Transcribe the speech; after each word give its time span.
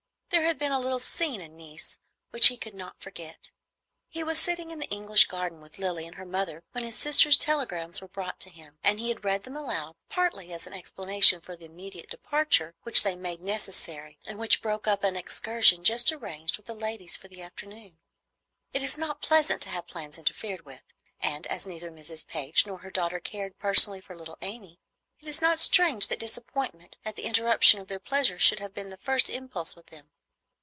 There 0.31 0.43
had 0.47 0.57
been 0.57 0.71
a 0.71 0.79
little 0.79 0.99
scene 0.99 1.41
in 1.41 1.57
Nice 1.57 1.97
which 2.29 2.47
he 2.47 2.55
could 2.55 2.73
not 2.73 3.01
forget. 3.01 3.51
He 4.07 4.23
was 4.23 4.39
sitting 4.39 4.71
in 4.71 4.79
the 4.79 4.87
English 4.87 5.27
garden 5.27 5.59
with 5.59 5.77
Lilly 5.77 6.05
and 6.07 6.15
her 6.15 6.25
mother 6.25 6.63
when 6.71 6.85
his 6.85 6.97
sister's 6.97 7.37
telegrams 7.37 7.99
were 7.99 8.07
brought 8.07 8.39
to 8.41 8.49
him; 8.49 8.79
and 8.81 8.97
he 8.97 9.09
had 9.09 9.25
read 9.25 9.43
them 9.43 9.57
aloud, 9.57 9.97
partly 10.07 10.53
as 10.53 10.65
an 10.65 10.71
explanation 10.71 11.41
for 11.41 11.57
the 11.57 11.65
immediate 11.65 12.09
departure 12.09 12.75
which 12.83 13.03
they 13.03 13.13
made 13.13 13.41
necessary 13.41 14.17
and 14.25 14.39
which 14.39 14.61
broke 14.61 14.87
up 14.87 15.03
an 15.03 15.17
excursion 15.17 15.83
just 15.83 16.13
arranged 16.13 16.55
with 16.55 16.65
the 16.65 16.73
ladies 16.73 17.17
for 17.17 17.27
the 17.27 17.41
afternoon. 17.41 17.97
It 18.71 18.81
is 18.81 18.97
not 18.97 19.21
pleasant 19.21 19.61
to 19.63 19.69
have 19.69 19.85
plans 19.85 20.17
interfered 20.17 20.63
with; 20.65 20.83
and 21.19 21.45
as 21.47 21.67
neither 21.67 21.91
Mrs. 21.91 22.25
Page 22.25 22.65
nor 22.65 22.77
her 22.77 22.91
daughter 22.91 23.19
cared 23.19 23.59
personally 23.59 23.99
for 23.99 24.15
little 24.15 24.37
Amy, 24.41 24.79
it 25.19 25.27
is 25.27 25.41
not 25.41 25.59
strange 25.59 26.07
that 26.07 26.21
disappointment 26.21 26.99
at 27.03 27.17
the 27.17 27.23
interruption 27.25 27.81
of 27.81 27.89
their 27.89 27.99
pleasure 27.99 28.39
should 28.39 28.59
have 28.59 28.73
been 28.73 28.91
the 28.91 28.97
first 28.97 29.29
impulse 29.29 29.75
with 29.75 29.87
them. 29.87 30.09